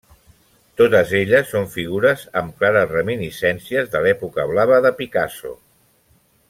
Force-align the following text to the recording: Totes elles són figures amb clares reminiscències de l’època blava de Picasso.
Totes 0.79 1.11
elles 1.19 1.51
són 1.55 1.67
figures 1.75 2.23
amb 2.41 2.57
clares 2.63 2.89
reminiscències 2.95 3.95
de 3.97 4.05
l’època 4.07 4.51
blava 4.55 4.85
de 4.87 4.97
Picasso. 5.03 5.57